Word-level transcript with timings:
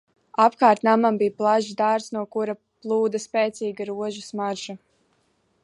Apkārt 0.43 0.79
namam 0.87 1.19
bija 1.21 1.33
plašs 1.41 1.75
dārzs, 1.81 2.09
no 2.17 2.23
kura 2.37 2.55
plūda 2.87 3.21
spēcīga 3.27 3.87
rožu 3.91 4.25
smarža. 4.31 4.77